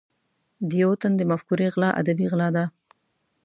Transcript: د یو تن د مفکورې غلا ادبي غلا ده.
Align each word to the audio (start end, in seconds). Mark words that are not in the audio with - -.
د 0.69 0.71
یو 0.83 0.91
تن 1.01 1.11
د 1.17 1.21
مفکورې 1.31 1.67
غلا 1.73 1.89
ادبي 2.01 2.25
غلا 2.31 2.49
ده. 2.55 2.65